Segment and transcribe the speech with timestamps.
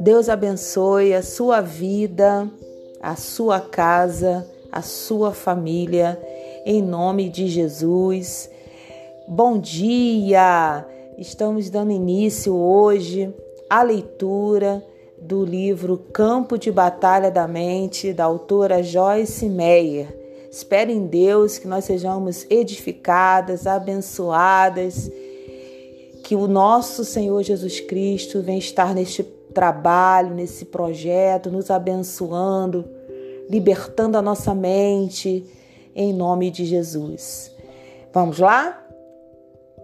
[0.00, 2.48] Deus abençoe a sua vida,
[3.00, 6.20] a sua casa, a sua família,
[6.64, 8.50] em nome de Jesus.
[9.26, 10.86] Bom dia!
[11.16, 13.34] Estamos dando início hoje
[13.68, 14.82] à leitura
[15.20, 20.17] do livro Campo de Batalha da Mente, da autora Joyce Meyer.
[20.50, 25.10] Espero em Deus que nós sejamos edificadas, abençoadas,
[26.24, 29.22] que o nosso Senhor Jesus Cristo venha estar neste
[29.54, 32.84] trabalho, nesse projeto, nos abençoando,
[33.48, 35.44] libertando a nossa mente,
[35.94, 37.50] em nome de Jesus.
[38.12, 38.82] Vamos lá?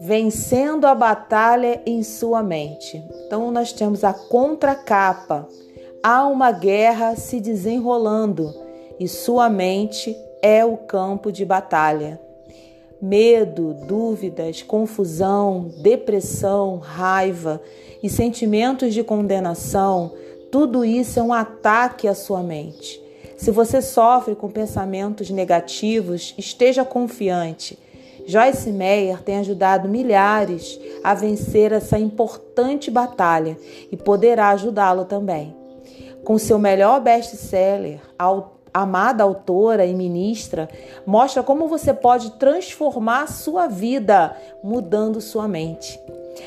[0.00, 3.02] Vencendo a batalha em sua mente.
[3.26, 5.48] Então, nós temos a contracapa.
[6.02, 8.52] Há uma guerra se desenrolando
[8.98, 12.20] e sua mente é o campo de batalha
[13.04, 17.60] medo, dúvidas, confusão, depressão, raiva
[18.02, 20.12] e sentimentos de condenação,
[20.50, 22.98] tudo isso é um ataque à sua mente.
[23.36, 27.78] Se você sofre com pensamentos negativos, esteja confiante.
[28.26, 33.58] Joyce Meyer tem ajudado milhares a vencer essa importante batalha
[33.92, 35.54] e poderá ajudá-lo também.
[36.24, 38.00] Com seu melhor best-seller,
[38.74, 40.68] amada autora e ministra,
[41.06, 46.00] mostra como você pode transformar sua vida mudando sua mente.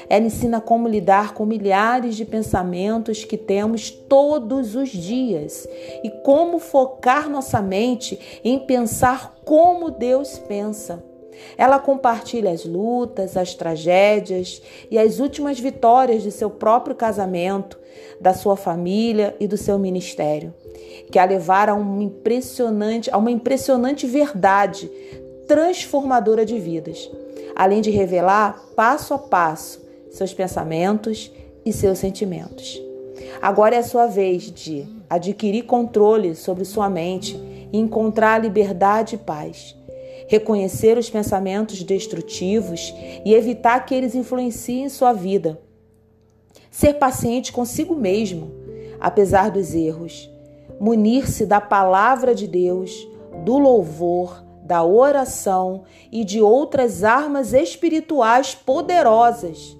[0.09, 5.65] Ela ensina como lidar com milhares de pensamentos que temos todos os dias
[6.03, 11.01] e como focar nossa mente em pensar como Deus pensa.
[11.57, 17.79] Ela compartilha as lutas, as tragédias e as últimas vitórias de seu próprio casamento,
[18.19, 20.53] da sua família e do seu ministério,
[21.11, 24.89] que a levaram a uma impressionante, a uma impressionante verdade
[25.47, 27.09] transformadora de vidas,
[27.55, 31.31] além de revelar passo a passo seus pensamentos
[31.65, 32.81] e seus sentimentos.
[33.41, 37.35] Agora é a sua vez de adquirir controle sobre sua mente
[37.71, 39.77] e encontrar liberdade e paz
[40.27, 42.93] reconhecer os pensamentos destrutivos
[43.25, 45.59] e evitar que eles influenciem sua vida.
[46.69, 48.51] Ser paciente consigo mesmo,
[48.99, 50.29] apesar dos erros.
[50.79, 53.07] Munir-se da palavra de Deus,
[53.43, 59.77] do louvor, da oração e de outras armas espirituais poderosas.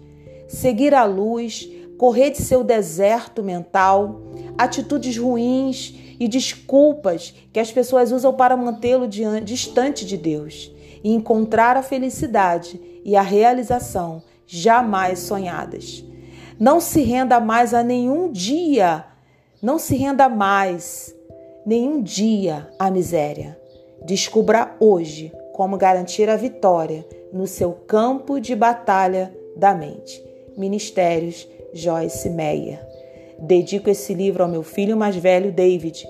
[0.48, 4.22] Seguir a luz, correr de seu deserto mental,
[4.58, 10.72] atitudes ruins e desculpas que as pessoas usam para mantê-lo distante de Deus
[11.04, 16.04] e encontrar a felicidade e a realização jamais sonhadas.
[16.60, 19.06] Não se renda mais a nenhum dia,
[19.62, 21.16] não se renda mais
[21.66, 23.58] nenhum dia à miséria.
[24.06, 30.24] Descubra hoje como garantir a vitória no seu campo de batalha da mente.
[30.56, 32.80] Ministérios Joyce Meyer.
[33.40, 36.08] Dedico esse livro ao meu filho mais velho, David.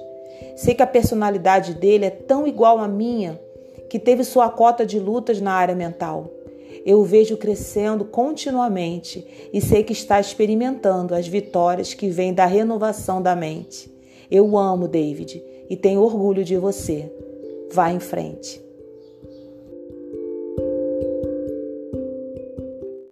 [0.55, 3.39] Sei que a personalidade dele é tão igual à minha
[3.89, 6.29] que teve sua cota de lutas na área mental.
[6.87, 12.45] Eu o vejo crescendo continuamente e sei que está experimentando as vitórias que vêm da
[12.45, 13.91] renovação da mente.
[14.31, 17.11] Eu amo David e tenho orgulho de você.
[17.73, 18.65] Vá em frente.